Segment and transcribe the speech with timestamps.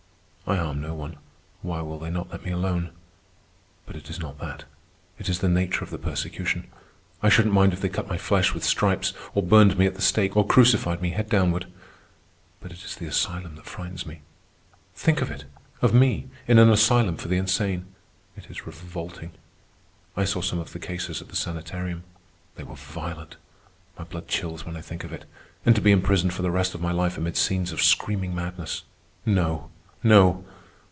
[0.47, 1.15] I harm no one.
[1.61, 2.89] Why will they not let me alone?
[3.85, 4.65] But it is not that.
[5.17, 6.67] It is the nature of the persecution.
[7.23, 10.01] I shouldn't mind if they cut my flesh with stripes, or burned me at the
[10.01, 11.67] stake, or crucified me head downward.
[12.59, 14.23] But it is the asylum that frightens me.
[14.93, 15.45] Think of it!
[15.81, 17.85] Of me—in an asylum for the insane!
[18.35, 19.31] It is revolting.
[20.17, 22.03] I saw some of the cases at the sanitarium.
[22.55, 23.37] They were violent.
[23.97, 25.23] My blood chills when I think of it.
[25.65, 28.83] And to be imprisoned for the rest of my life amid scenes of screaming madness!
[29.25, 29.69] No!
[30.03, 30.43] no!